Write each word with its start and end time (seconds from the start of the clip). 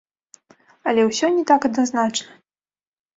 Але 0.91 1.01
ўсё 1.09 1.29
не 1.35 1.43
так 1.51 1.67
адназначна. 1.69 2.31